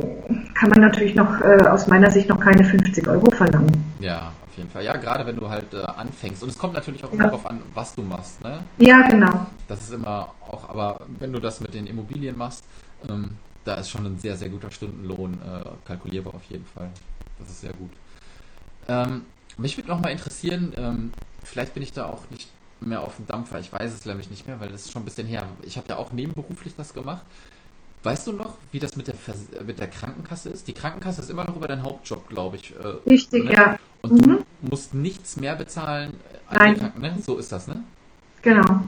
[0.56, 3.72] kann man natürlich noch äh, aus meiner Sicht noch keine 50 Euro verlangen.
[4.00, 4.84] Ja, auf jeden Fall.
[4.84, 6.42] Ja, gerade wenn du halt äh, anfängst.
[6.42, 7.30] Und es kommt natürlich auch immer ja.
[7.30, 8.44] darauf an, was du machst.
[8.44, 8.60] Ne?
[8.80, 9.46] Ja, genau.
[9.68, 12.64] Das ist immer auch, aber wenn du das mit den Immobilien machst,
[13.08, 13.32] ähm,
[13.64, 16.90] da ist schon ein sehr, sehr guter Stundenlohn äh, kalkulierbar auf jeden Fall.
[17.38, 17.92] Das ist sehr gut.
[18.88, 19.26] Ähm,
[19.58, 21.12] mich würde noch mal interessieren, ähm,
[21.44, 22.50] vielleicht bin ich da auch nicht
[22.82, 25.06] mehr auf dem Dampfer, ich weiß es nämlich nicht mehr, weil das ist schon ein
[25.06, 25.48] bisschen her.
[25.64, 27.26] Ich habe ja auch nebenberuflich das gemacht.
[28.04, 29.16] Weißt du noch, wie das mit der,
[29.66, 30.68] mit der Krankenkasse ist?
[30.68, 32.76] Die Krankenkasse ist immer noch über deinen Hauptjob, glaube ich.
[32.76, 33.54] Äh, Richtig, ne?
[33.54, 33.80] ja.
[34.04, 34.22] Und mhm.
[34.22, 36.14] du musst nichts mehr bezahlen
[36.48, 36.78] an Nein.
[36.78, 37.18] Kranken, ne?
[37.26, 37.84] So ist das, ne?
[38.44, 38.84] Genau.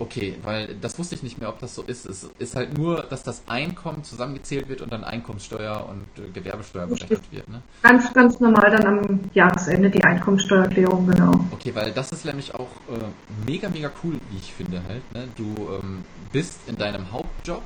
[0.00, 2.06] Okay, weil das wusste ich nicht mehr, ob das so ist.
[2.06, 6.86] Es ist halt nur, dass das Einkommen zusammengezählt wird und dann Einkommenssteuer und äh, Gewerbesteuer
[6.86, 7.48] berechnet wird.
[7.48, 7.62] Ne?
[7.82, 11.32] Ganz, ganz normal dann am Jahresende die Einkommenssteuererklärung, genau.
[11.50, 15.12] Okay, weil das ist nämlich auch äh, mega, mega cool, wie ich finde halt.
[15.14, 15.28] Ne?
[15.36, 17.62] Du ähm, bist in deinem Hauptjob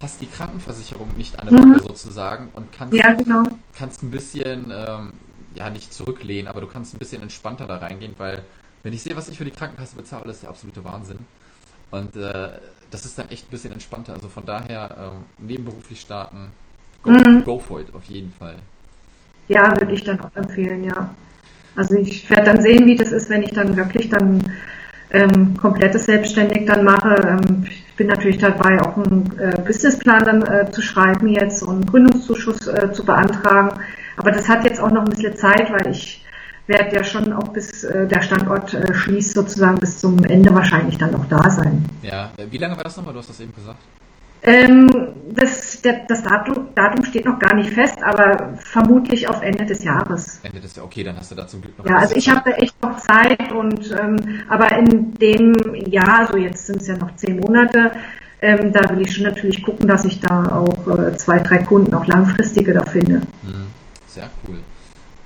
[0.00, 1.78] hast die Krankenversicherung nicht an der mhm.
[1.78, 3.42] sozusagen und kannst, ja, genau.
[3.76, 5.12] kannst ein bisschen, ähm,
[5.54, 8.42] ja nicht zurücklehnen, aber du kannst ein bisschen entspannter da reingehen, weil
[8.82, 11.18] wenn ich sehe, was ich für die Krankenkasse bezahle, ist der absolute Wahnsinn.
[11.90, 12.48] Und äh,
[12.90, 14.14] das ist dann echt ein bisschen entspannter.
[14.14, 16.52] Also von daher ähm, nebenberuflich starten,
[17.02, 17.44] go, mhm.
[17.44, 18.56] go for it, auf jeden Fall.
[19.48, 21.14] Ja, würde ich dann auch empfehlen, ja.
[21.76, 24.42] Also ich werde dann sehen, wie das ist, wenn ich dann wirklich dann
[25.12, 27.14] ähm, komplettes selbstständig dann mache.
[27.26, 31.74] Ähm, ich bin natürlich dabei, auch einen äh, Businessplan dann äh, zu schreiben jetzt und
[31.74, 33.80] einen Gründungszuschuss äh, zu beantragen.
[34.16, 36.24] Aber das hat jetzt auch noch ein bisschen Zeit, weil ich
[36.66, 40.98] werde ja schon auch bis äh, der Standort äh, schließt sozusagen bis zum Ende wahrscheinlich
[40.98, 41.84] dann noch da sein.
[42.02, 43.12] Ja, wie lange war das nochmal?
[43.12, 43.78] Du hast das eben gesagt.
[44.42, 44.88] Ähm,
[45.34, 49.84] das, der, das Datum, Datum, steht noch gar nicht fest, aber vermutlich auf Ende des
[49.84, 50.40] Jahres.
[50.42, 52.50] Ende des Jahres, okay, dann hast du da zum Glück noch Ja, also ich habe
[52.50, 54.16] da echt noch Zeit und ähm,
[54.48, 57.92] aber in dem Jahr, so jetzt sind es ja noch zehn Monate,
[58.40, 61.92] ähm, da will ich schon natürlich gucken, dass ich da auch äh, zwei, drei Kunden,
[61.92, 63.20] auch langfristige da finde.
[63.42, 63.66] Mhm.
[64.06, 64.56] Sehr cool.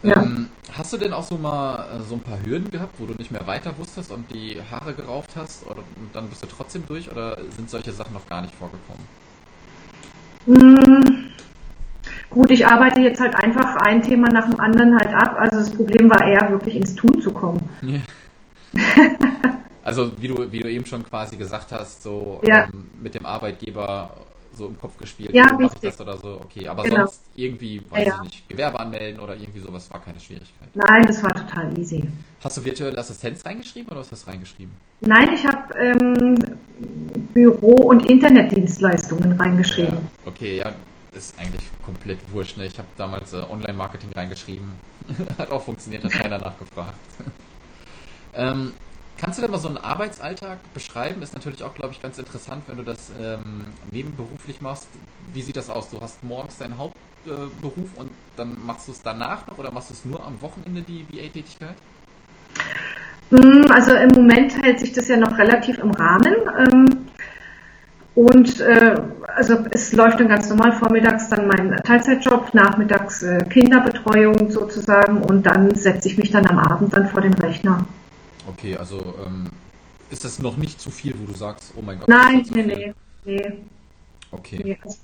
[0.02, 0.22] Ja.
[0.22, 3.14] Ähm, hast du denn auch so mal äh, so ein paar Hürden gehabt, wo du
[3.14, 6.84] nicht mehr weiter wusstest und die Haare gerauft hast oder, und dann bist du trotzdem
[6.86, 9.04] durch oder sind solche Sachen noch gar nicht vorgekommen?
[10.46, 11.30] Hm,
[12.30, 15.36] gut, ich arbeite jetzt halt einfach ein Thema nach dem anderen halt ab.
[15.38, 17.68] Also das Problem war eher wirklich ins Tun zu kommen.
[17.82, 18.00] Ja.
[19.84, 22.64] also wie du, wie du eben schon quasi gesagt hast, so ja.
[22.64, 24.10] ähm, mit dem Arbeitgeber
[24.56, 26.68] so im Kopf gespielt, ja, mache ich das oder so, okay.
[26.68, 26.96] Aber genau.
[27.06, 30.68] sonst irgendwie, weiß ja, ich nicht, Gewerbe anmelden oder irgendwie sowas war keine Schwierigkeit.
[30.74, 32.04] Nein, das war total easy.
[32.42, 34.72] Hast du virtuelle Assistenz reingeschrieben oder hast du das reingeschrieben?
[35.00, 36.36] Nein, ich habe ähm,
[37.32, 39.94] Büro- und Internetdienstleistungen reingeschrieben.
[39.94, 40.72] Ja, okay, ja,
[41.12, 42.56] ist eigentlich komplett wurscht.
[42.56, 42.66] Ne?
[42.66, 44.72] Ich habe damals äh, Online-Marketing reingeschrieben.
[45.38, 46.98] hat auch funktioniert, hat keiner nachgefragt.
[48.34, 48.72] ähm,
[49.20, 51.22] Kannst du denn mal so einen Arbeitsalltag beschreiben?
[51.22, 54.88] Ist natürlich auch, glaube ich, ganz interessant, wenn du das ähm, nebenberuflich machst.
[55.32, 55.90] Wie sieht das aus?
[55.90, 59.90] Du hast morgens deinen Hauptberuf äh, und dann machst du es danach noch oder machst
[59.90, 61.76] du es nur am Wochenende, die VA-Tätigkeit?
[63.30, 66.34] Hm, also im Moment hält sich das ja noch relativ im Rahmen.
[66.58, 67.06] Ähm,
[68.14, 68.94] und äh,
[69.34, 75.44] also es läuft dann ganz normal vormittags dann mein Teilzeitjob, nachmittags äh, Kinderbetreuung sozusagen und
[75.44, 77.86] dann setze ich mich dann am Abend dann vor den Rechner.
[78.46, 79.46] Okay, also ähm,
[80.10, 82.08] ist das noch nicht zu viel, wo du sagst, oh mein Gott.
[82.08, 83.52] Nein, nee, nee, nee.
[84.30, 84.60] Okay.
[84.62, 84.98] Nee, also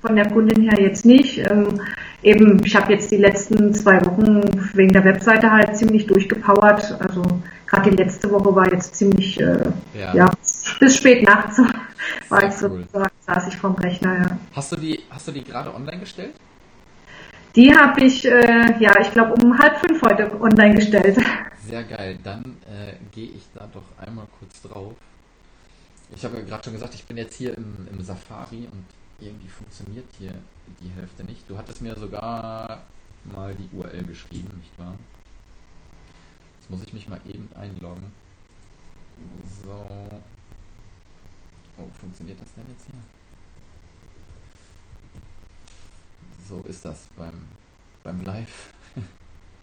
[0.00, 1.38] von der Kundin her jetzt nicht.
[1.38, 1.80] Ähm,
[2.22, 4.42] eben, ich habe jetzt die letzten zwei Wochen
[4.74, 7.00] wegen der Webseite halt ziemlich durchgepowert.
[7.00, 7.22] Also
[7.66, 10.14] gerade die letzte Woche war jetzt ziemlich, äh, ja.
[10.14, 10.30] ja.
[10.78, 11.58] bis spät nachts
[12.28, 12.86] war ich cool.
[12.92, 14.18] so, saß ich vorm Rechner.
[14.18, 14.38] Ja.
[14.54, 16.34] Hast du die, hast du die gerade online gestellt?
[17.56, 21.16] Die habe ich, äh, ja, ich glaube um halb fünf heute online gestellt.
[21.64, 22.18] Sehr geil.
[22.24, 24.94] Dann äh, gehe ich da doch einmal kurz drauf.
[26.14, 28.84] Ich habe ja gerade schon gesagt, ich bin jetzt hier im, im Safari und
[29.20, 30.34] irgendwie funktioniert hier
[30.80, 31.48] die Hälfte nicht.
[31.48, 32.82] Du hattest mir sogar
[33.24, 34.94] mal die URL geschrieben, nicht wahr?
[36.58, 38.12] Jetzt muss ich mich mal eben einloggen.
[39.64, 39.86] So.
[41.78, 43.13] Oh, funktioniert das denn jetzt hier?
[46.48, 47.32] So ist das beim,
[48.02, 48.72] beim Live.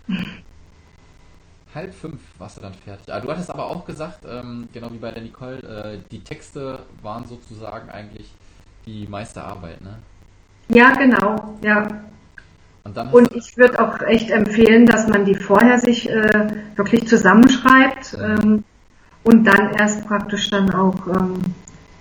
[1.75, 3.13] Halb fünf warst du dann fertig.
[3.13, 6.79] Ah, du hattest aber auch gesagt, ähm, genau wie bei der Nicole, äh, die Texte
[7.01, 8.29] waren sozusagen eigentlich
[8.85, 9.99] die meiste Arbeit, ne?
[10.67, 11.87] Ja, genau, ja.
[12.83, 18.17] Und, und ich würde auch echt empfehlen, dass man die vorher sich äh, wirklich zusammenschreibt
[18.17, 18.23] mhm.
[18.23, 18.63] ähm,
[19.23, 21.41] und dann erst praktisch dann auch ähm,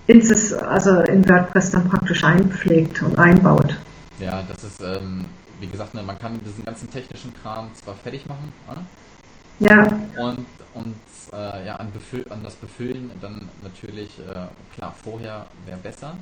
[0.07, 3.77] ins, also in WordPress dann praktisch einpflegt und einbaut.
[4.21, 5.25] Ja, das ist, ähm,
[5.59, 9.65] wie gesagt, ne, man kann diesen ganzen technischen Kram zwar fertig machen, äh?
[9.65, 9.83] ja.
[10.17, 10.95] Und, und
[11.33, 16.15] äh, ja, an, Befüll, an das Befüllen dann natürlich, äh, klar, vorher wäre besser.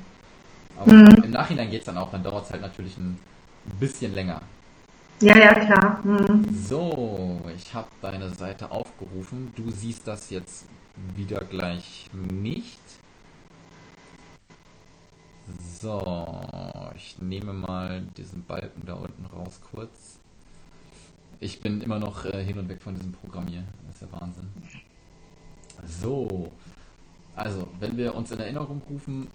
[0.78, 1.24] Aber mhm.
[1.24, 3.18] im Nachhinein geht es dann auch, dann dauert es halt natürlich ein
[3.78, 4.40] bisschen länger.
[5.20, 6.00] Ja, ja, klar.
[6.02, 6.46] Mhm.
[6.66, 9.52] So, ich habe deine Seite aufgerufen.
[9.54, 10.64] Du siehst das jetzt
[11.14, 12.78] wieder gleich nicht.
[15.80, 16.40] So,
[16.94, 20.18] ich nehme mal diesen Balken da unten raus kurz.
[21.40, 23.64] Ich bin immer noch äh, hin und weg von diesem Programm hier.
[23.86, 24.48] Das ist ja Wahnsinn.
[25.86, 26.52] So,
[27.34, 29.28] also, wenn wir uns in Erinnerung rufen,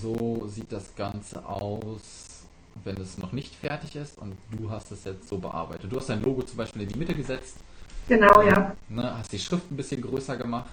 [0.00, 2.46] so sieht das Ganze aus,
[2.84, 5.92] wenn es noch nicht fertig ist und du hast es jetzt so bearbeitet.
[5.92, 7.58] Du hast dein Logo zum Beispiel in die Mitte gesetzt.
[8.08, 8.74] Genau, ja.
[8.88, 10.70] Ne, hast die Schrift ein bisschen größer gemacht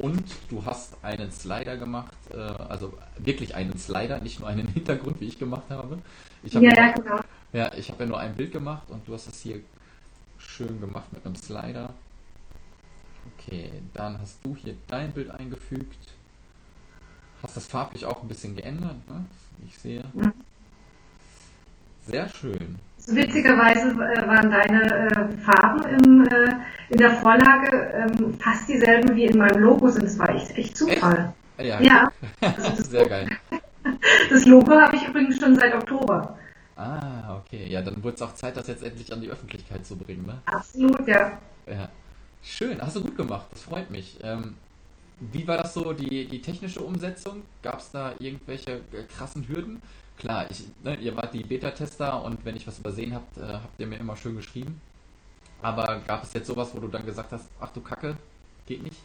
[0.00, 5.20] und du hast einen Slider gemacht, äh, also wirklich einen Slider, nicht nur einen Hintergrund,
[5.20, 5.98] wie ich gemacht habe.
[6.42, 7.20] Ich hab ja, ja, genau.
[7.52, 9.60] Ja, ich habe ja nur ein Bild gemacht und du hast es hier
[10.38, 11.90] schön gemacht mit einem Slider.
[13.38, 16.14] Okay, dann hast du hier dein Bild eingefügt.
[17.42, 19.24] Hast das farblich auch ein bisschen geändert, ne?
[19.66, 20.04] Ich sehe.
[20.14, 20.32] Ja.
[22.06, 22.78] Sehr schön.
[23.06, 26.49] Witzigerweise äh, waren deine äh, Farben im, äh,
[26.90, 30.04] in der Vorlage ähm, fast dieselben wie in meinem Logo sind.
[30.04, 31.32] Das war echt, echt Zufall.
[31.56, 31.68] Echt?
[31.68, 31.80] Ja.
[31.80, 32.12] ja.
[32.40, 33.28] Also Sehr geil.
[34.30, 36.36] Das Logo habe ich übrigens schon seit Oktober.
[36.76, 37.66] Ah, okay.
[37.68, 40.38] Ja, dann wird es auch Zeit, das jetzt endlich an die Öffentlichkeit zu bringen, ne?
[40.46, 41.38] Absolut, ja.
[41.66, 41.88] Ja.
[42.42, 44.18] Schön, hast du gut gemacht, das freut mich.
[44.22, 44.54] Ähm,
[45.20, 47.42] wie war das so, die, die technische Umsetzung?
[47.62, 49.82] Gab es da irgendwelche äh, krassen Hürden?
[50.16, 53.78] Klar, ich, ne, ihr wart die Beta-Tester und wenn ich was übersehen habt, äh, habt
[53.78, 54.80] ihr mir immer schön geschrieben.
[55.62, 58.16] Aber gab es jetzt sowas, wo du dann gesagt hast, ach du Kacke,
[58.66, 59.02] geht nicht?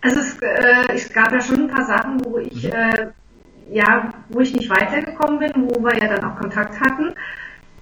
[0.00, 2.72] Also es, äh, es gab ja schon ein paar Sachen, wo ich mhm.
[2.72, 3.06] äh,
[3.70, 7.14] ja, wo ich nicht weitergekommen bin, wo wir ja dann auch Kontakt hatten.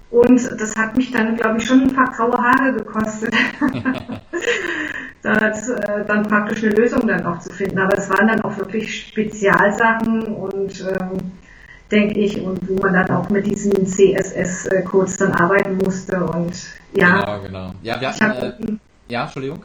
[0.09, 3.33] Und das hat mich dann, glaube ich, schon ein paar graue Haare gekostet.
[5.21, 7.79] das, äh, dann praktisch eine Lösung dann auch zu finden.
[7.79, 11.31] Aber es waren dann auch wirklich Spezialsachen und ähm,
[11.91, 16.55] denke ich, und wo man dann auch mit diesen CSS-Codes dann arbeiten musste und
[16.93, 17.21] ja.
[17.21, 17.71] Genau, genau.
[17.83, 19.63] Ja, wir hatten, äh, ja, Entschuldigung.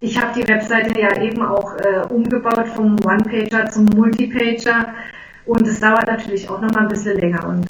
[0.00, 4.94] Ich habe die Webseite ja eben auch äh, umgebaut vom One-Pager zum Multipager
[5.46, 7.68] und es dauert natürlich auch nochmal ein bisschen länger und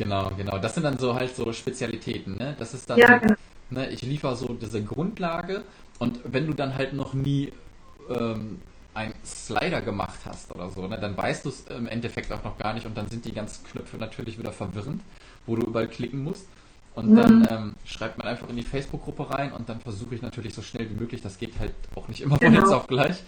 [0.00, 0.56] Genau, genau.
[0.56, 2.56] Das sind dann so halt so Spezialitäten, ne?
[2.58, 3.34] Das ist dann, ja, genau.
[3.68, 5.62] ne, ich liefere so diese Grundlage
[5.98, 7.52] und wenn du dann halt noch nie
[8.08, 8.62] ähm,
[8.94, 12.56] einen Slider gemacht hast oder so, ne, dann weißt du es im Endeffekt auch noch
[12.56, 15.02] gar nicht und dann sind die ganzen Knöpfe natürlich wieder verwirrend,
[15.44, 16.46] wo du überall klicken musst.
[17.00, 17.16] Und mhm.
[17.16, 20.62] dann ähm, schreibt man einfach in die Facebook-Gruppe rein und dann versuche ich natürlich so
[20.62, 22.60] schnell wie möglich, das geht halt auch nicht immer genau.
[22.60, 23.22] von jetzt auf gleich.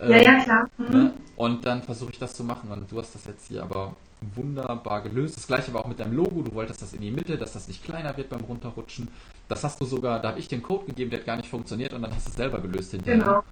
[0.00, 0.68] Ähm, ja, ja, klar.
[0.78, 0.86] Mhm.
[0.90, 1.12] Ne?
[1.36, 3.94] Und dann versuche ich das zu machen und du hast das jetzt hier aber
[4.34, 5.36] wunderbar gelöst.
[5.36, 6.42] Das gleiche war auch mit deinem Logo.
[6.42, 9.08] Du wolltest das in die Mitte, dass das nicht kleiner wird beim Runterrutschen.
[9.48, 11.92] Das hast du sogar, da habe ich den Code gegeben, der hat gar nicht funktioniert
[11.92, 13.18] und dann hast du es selber gelöst hinterher.
[13.18, 13.42] Genau.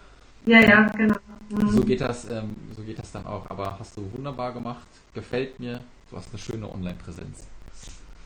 [0.46, 1.16] Ja, ja, genau.
[1.50, 1.68] Mhm.
[1.68, 3.48] So geht das, ähm, so geht das dann auch.
[3.50, 4.87] Aber hast du wunderbar gemacht.
[5.14, 5.80] Gefällt mir.
[6.11, 7.46] Du hast eine schöne Online-Präsenz.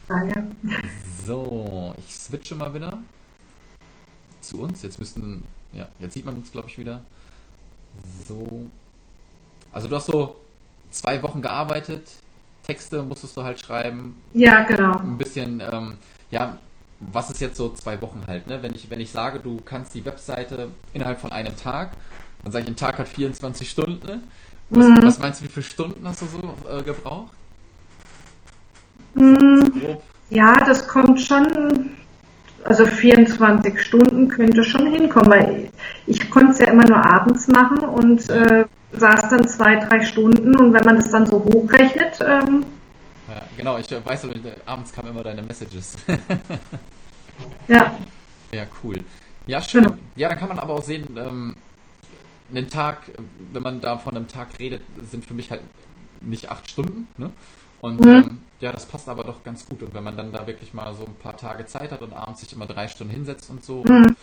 [0.09, 0.45] Danke.
[1.27, 2.99] So, ich switche mal wieder
[4.41, 4.83] zu uns.
[4.83, 7.01] Jetzt müssten, ja, jetzt sieht man uns, glaube ich, wieder.
[8.29, 8.67] So.
[9.73, 10.37] Also du hast so
[10.91, 12.09] zwei Wochen gearbeitet,
[12.65, 14.17] Texte musstest du halt schreiben.
[14.33, 14.99] Ja, genau.
[14.99, 15.97] Ein bisschen, ähm,
[16.31, 16.59] ja,
[17.01, 18.63] was ist jetzt so zwei Wochen halt, ne?
[18.63, 21.93] Wenn ich, wenn ich sage, du kannst die Webseite innerhalb von einem Tag,
[22.43, 24.07] dann sage ich, ein Tag hat 24 Stunden.
[24.07, 24.23] Ne?
[24.71, 25.03] Was, mhm.
[25.03, 27.33] was, meinst du, wie viele Stunden hast du so äh, gebraucht?
[30.31, 31.91] Ja, das kommt schon,
[32.65, 35.69] also 24 Stunden könnte schon hinkommen, weil
[36.07, 40.57] ich konnte es ja immer nur abends machen und äh, saß dann zwei, drei Stunden
[40.57, 42.19] und wenn man das dann so hochrechnet.
[42.21, 42.65] Ähm,
[43.29, 44.27] ja, genau, ich weiß,
[44.67, 45.97] abends kamen immer deine Messages.
[47.69, 47.95] ja.
[48.53, 49.01] Ja, cool.
[49.47, 49.85] Ja, schön.
[49.85, 49.97] Genau.
[50.17, 51.57] Ja, dann kann man aber auch sehen, ähm,
[52.51, 52.99] einen Tag,
[53.53, 55.63] wenn man da von einem Tag redet, sind für mich halt
[56.21, 57.09] nicht acht Stunden.
[57.17, 57.31] Ne?
[57.85, 58.09] Und mhm.
[58.09, 59.83] ähm, ja, das passt aber doch ganz gut.
[59.83, 62.41] Und wenn man dann da wirklich mal so ein paar Tage Zeit hat und abends
[62.41, 64.17] sich immer drei Stunden hinsetzt und so, mhm.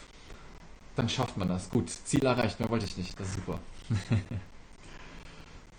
[0.96, 1.70] dann schafft man das.
[1.70, 3.20] Gut, Ziel erreicht, mehr wollte ich nicht.
[3.20, 3.60] Das ist super.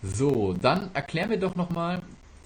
[0.04, 2.02] So, dann erklär mir doch nochmal,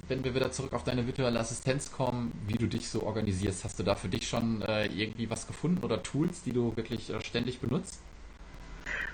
[0.09, 3.65] wenn wir wieder zurück auf deine virtuelle Assistenz kommen, wie du dich so organisierst.
[3.65, 7.09] Hast du da für dich schon äh, irgendwie was gefunden oder Tools, die du wirklich
[7.09, 7.99] äh, ständig benutzt?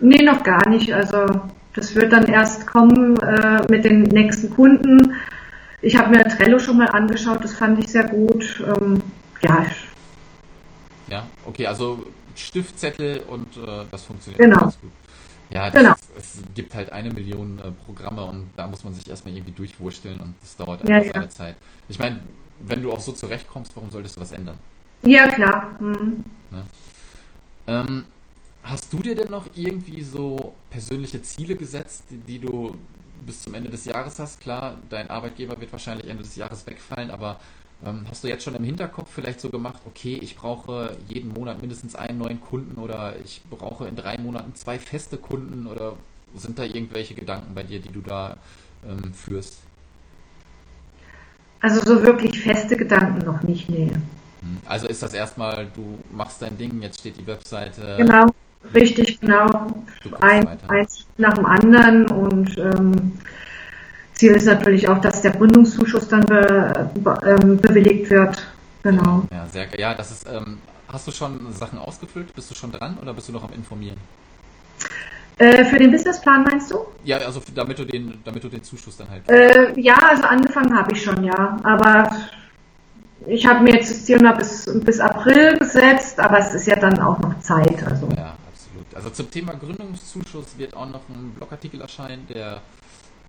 [0.00, 0.92] Nee, noch gar nicht.
[0.92, 1.24] Also
[1.74, 5.14] das wird dann erst kommen äh, mit den nächsten Kunden.
[5.82, 8.62] Ich habe mir Trello schon mal angeschaut, das fand ich sehr gut.
[8.64, 9.02] Ähm,
[9.42, 9.66] ja.
[11.08, 14.60] Ja, okay, also Stiftzettel und äh, das funktioniert genau.
[14.60, 14.92] ganz gut.
[15.50, 15.92] Ja, genau.
[15.92, 19.52] Ist, es gibt halt eine Million äh, Programme und da muss man sich erstmal irgendwie
[19.52, 21.12] durchwursteln und das dauert einfach ja, ja.
[21.12, 21.56] seine Zeit.
[21.88, 22.20] Ich meine,
[22.60, 24.56] wenn du auch so zurechtkommst, warum solltest du was ändern?
[25.02, 25.76] Ja, klar.
[25.80, 26.24] Mhm.
[26.50, 26.62] Ne?
[27.66, 28.04] Ähm,
[28.62, 32.76] hast du dir denn noch irgendwie so persönliche Ziele gesetzt, die, die du
[33.26, 34.40] bis zum Ende des Jahres hast?
[34.40, 37.38] Klar, dein Arbeitgeber wird wahrscheinlich Ende des Jahres wegfallen, aber
[37.84, 41.60] ähm, hast du jetzt schon im Hinterkopf vielleicht so gemacht, okay, ich brauche jeden Monat
[41.60, 45.94] mindestens einen neuen Kunden oder ich brauche in drei Monaten zwei feste Kunden oder
[46.34, 48.36] sind da irgendwelche Gedanken bei dir, die du da
[48.88, 49.58] ähm, führst?
[51.60, 53.90] Also so wirklich feste Gedanken noch nicht, nee.
[54.40, 57.96] Hm, also ist das erstmal, du machst dein Ding, jetzt steht die Webseite.
[57.98, 58.26] Genau,
[58.74, 59.46] richtig, genau.
[60.20, 63.12] Ein, eins nach dem anderen und ähm,
[64.14, 68.46] Ziel ist natürlich auch, dass der Gründungszuschuss dann be, be, ähm, bewilligt wird.
[68.82, 69.24] Genau.
[69.30, 70.26] Ja, sehr Ja, das ist.
[70.26, 72.34] Ähm, hast du schon Sachen ausgefüllt?
[72.34, 73.96] Bist du schon dran oder bist du noch am Informieren?
[75.38, 76.78] Äh, für den Businessplan meinst du?
[77.04, 79.28] Ja, also damit du den, damit du den Zuschuss dann halt.
[79.28, 81.56] Äh, ja, also angefangen habe ich schon, ja.
[81.64, 82.10] Aber
[83.26, 86.76] ich habe mir jetzt das Ziel mal bis, bis April gesetzt, aber es ist ja
[86.76, 87.82] dann auch noch Zeit.
[87.84, 88.08] Also.
[89.02, 92.62] Also zum Thema Gründungszuschuss wird auch noch ein Blogartikel erscheinen, der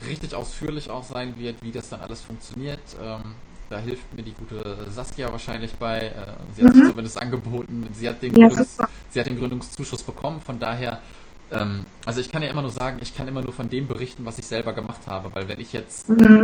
[0.07, 2.79] richtig ausführlich auch sein wird, wie das dann alles funktioniert.
[3.01, 3.33] Ähm,
[3.69, 5.99] da hilft mir die gute Saskia wahrscheinlich bei.
[5.99, 6.11] Äh,
[6.55, 6.79] sie hat mhm.
[6.79, 7.87] sich zumindest angeboten.
[7.93, 8.77] Sie hat, den ja, Gründungs,
[9.09, 10.41] sie hat den Gründungszuschuss bekommen.
[10.41, 10.99] Von daher,
[11.51, 14.25] ähm, also ich kann ja immer nur sagen, ich kann immer nur von dem berichten,
[14.25, 15.33] was ich selber gemacht habe.
[15.33, 16.43] Weil wenn ich jetzt mhm.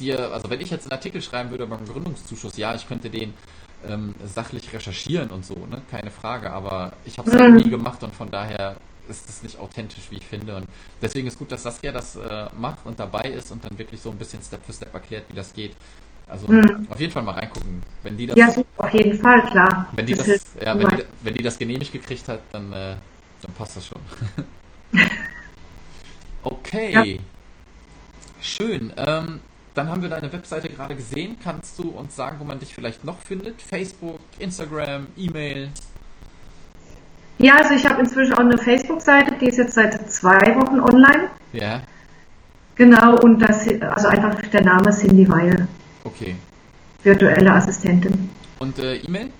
[0.00, 3.34] dir, also wenn ich jetzt einen Artikel schreiben würde beim Gründungszuschuss, ja, ich könnte den
[3.88, 5.82] ähm, sachlich recherchieren und so, ne?
[5.90, 6.50] Keine Frage.
[6.50, 7.56] Aber ich habe es mhm.
[7.56, 8.76] nie gemacht und von daher
[9.08, 10.56] ist es nicht authentisch, wie ich finde.
[10.56, 10.66] Und
[11.00, 14.10] deswegen ist gut, dass Saskia das äh, macht und dabei ist und dann wirklich so
[14.10, 15.74] ein bisschen Step für Step erklärt, wie das geht.
[16.28, 16.86] Also hm.
[16.88, 17.82] auf jeden Fall mal reingucken.
[18.02, 19.88] Wenn die das, ja, auf jeden Fall, klar.
[19.92, 22.94] Wenn die das, das ja, wenn die, wenn die, das genehmigt gekriegt hat, dann, äh,
[23.42, 24.00] dann passt das schon.
[26.42, 26.92] okay.
[26.92, 27.20] Ja.
[28.40, 28.92] Schön.
[28.96, 29.40] Ähm,
[29.74, 31.36] dann haben wir deine Webseite gerade gesehen.
[31.42, 33.60] Kannst du uns sagen, wo man dich vielleicht noch findet?
[33.62, 35.70] Facebook, Instagram, E-Mail?
[37.38, 41.30] Ja, also ich habe inzwischen auch eine Facebook-Seite, die ist jetzt seit zwei Wochen online.
[41.52, 41.82] Ja.
[42.74, 45.66] Genau, und das, also einfach der Name Cindy Weil.
[46.04, 46.36] Okay.
[47.02, 48.30] Virtuelle Assistentin.
[48.58, 49.30] Und äh, E-Mail?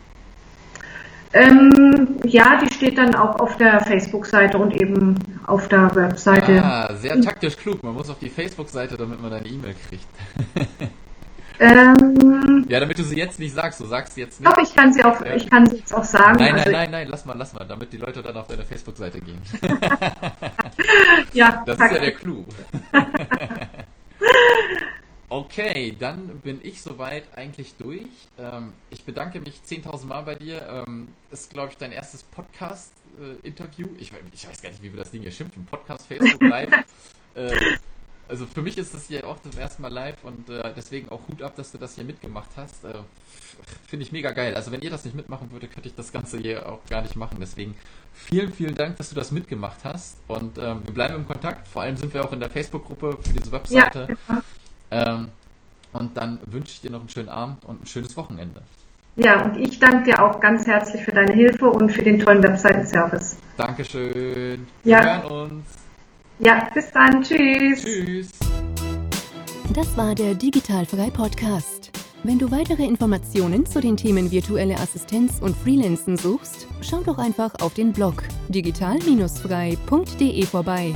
[1.35, 5.15] Ähm, ja, die steht dann auch auf der Facebook-Seite und eben
[5.47, 6.63] auf der Webseite.
[6.63, 7.83] Ah, sehr taktisch klug.
[7.83, 10.07] Man muss auf die Facebook-Seite, damit man deine E-Mail kriegt.
[11.61, 14.51] Ähm, ja, damit du sie jetzt nicht sagst, du sagst sie jetzt nicht.
[14.51, 15.35] Doch, ich kann sie auch, ja.
[15.35, 16.39] ich kann sie jetzt auch sagen.
[16.39, 18.65] Nein, nein, also, nein, nein, lass mal, lass mal, damit die Leute dann auf deine
[18.65, 19.41] Facebook-Seite gehen.
[21.33, 22.45] ja, das ist ja der Clou.
[25.33, 28.07] Okay, dann bin ich soweit eigentlich durch.
[28.39, 30.85] Ähm, ich bedanke mich 10.000 Mal bei dir.
[30.87, 33.89] Ähm, ist, glaube ich, dein erstes Podcast-Interview.
[33.99, 35.65] ich, ich, weiß gar nicht, wie wir das Ding hier schimpfen.
[35.65, 36.71] Podcast, Facebook Live.
[37.35, 37.51] äh,
[38.29, 41.21] also für mich ist das hier auch das erste Mal live und äh, deswegen auch
[41.29, 42.85] Hut ab, dass du das hier mitgemacht hast.
[42.85, 42.95] Äh,
[43.87, 44.55] Finde ich mega geil.
[44.55, 47.17] Also wenn ihr das nicht mitmachen würdet, könnte ich das Ganze hier auch gar nicht
[47.17, 47.39] machen.
[47.41, 47.75] Deswegen
[48.15, 50.19] vielen, vielen Dank, dass du das mitgemacht hast.
[50.29, 51.69] Und ähm, wir bleiben im Kontakt.
[51.69, 54.01] Vor allem sind wir auch in der Facebook-Gruppe für diese Webseite.
[54.01, 54.43] Ja, genau.
[54.93, 55.29] Ähm,
[55.93, 58.63] und dann wünsche ich dir noch einen schönen Abend und ein schönes Wochenende.
[59.17, 62.43] Ja, und ich danke dir auch ganz herzlich für deine Hilfe und für den tollen
[62.43, 63.37] Webseiten-Service.
[63.59, 64.67] Dankeschön.
[64.83, 65.23] Wir ja.
[65.23, 65.67] hören uns.
[66.39, 67.23] Ja, bis dann.
[67.23, 67.85] Tschüss.
[67.85, 68.31] Tschüss.
[69.75, 71.91] Das war der Digitalfrei Podcast.
[72.25, 77.53] Wenn du weitere Informationen zu den Themen virtuelle Assistenz und Freelancen suchst, schau doch einfach
[77.61, 80.95] auf den Blog digital-frei.de vorbei.